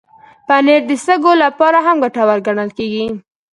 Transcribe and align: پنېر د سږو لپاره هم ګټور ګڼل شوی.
پنېر 0.47 0.81
د 0.89 0.91
سږو 1.05 1.33
لپاره 1.43 1.77
هم 1.85 1.95
ګټور 2.03 2.39
ګڼل 2.47 2.69
شوی. 2.77 3.05